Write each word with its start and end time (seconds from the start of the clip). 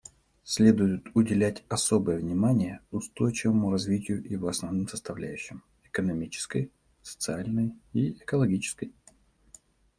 Следует 0.43 1.09
уделять 1.15 1.63
особое 1.69 2.17
внимание 2.17 2.81
устойчивому 2.89 3.69
развитию 3.69 4.23
и 4.23 4.31
его 4.33 4.47
основным 4.47 4.87
составляющим— 4.87 5.61
экономической, 5.83 6.71
социальной 7.03 7.75
и 7.93 8.13
экологической. 8.17 8.91